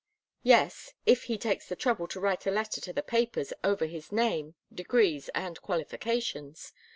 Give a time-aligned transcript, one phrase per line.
[0.41, 4.11] "Yes if he takes the trouble to write a letter to the papers, over his
[4.11, 6.73] name, degrees and qualifications.